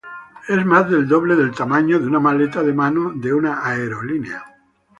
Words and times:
Es 0.47 0.65
más 0.65 0.89
del 0.89 1.07
doble 1.07 1.35
del 1.35 1.51
tamaño 1.53 1.99
de 1.99 2.07
una 2.07 2.19
maleta 2.19 2.63
de 2.63 2.73
mano 2.73 3.11
de 3.13 3.31
una 3.35 3.63
aerolínea. 3.63 4.43